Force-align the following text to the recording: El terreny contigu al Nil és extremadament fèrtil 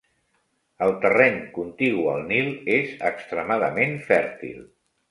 El 0.85 0.93
terreny 1.03 1.37
contigu 1.59 2.09
al 2.15 2.27
Nil 2.33 2.51
és 2.81 2.99
extremadament 3.13 3.99
fèrtil 4.13 4.63